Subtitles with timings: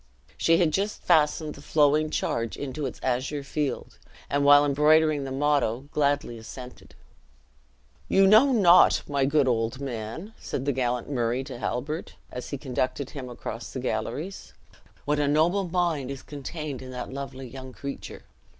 [0.35, 3.99] She had just fastened the flowing charge into its azure field,
[4.31, 6.95] and while embroidering the motto, gladly assented.
[8.07, 12.57] "You know not, my good old man," said the gallant Murray to Halbert, as he
[12.57, 14.55] conducted him across the galleries,
[15.05, 18.23] "what a noble mind is contained in that lovely young creature.